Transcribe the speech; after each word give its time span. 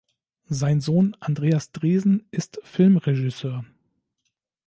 Sein 0.49 0.81
Sohn 0.81 1.15
Andreas 1.19 1.71
Dresen 1.73 2.25
ist 2.31 2.59
Filmregisseur. 2.63 3.63